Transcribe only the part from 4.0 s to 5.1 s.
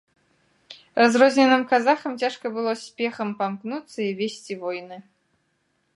і весці войны.